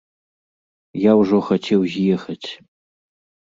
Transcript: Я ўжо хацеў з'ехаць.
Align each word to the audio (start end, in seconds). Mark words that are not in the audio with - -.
Я 1.01 1.11
ўжо 1.19 1.37
хацеў 1.51 1.79
з'ехаць. 1.93 2.47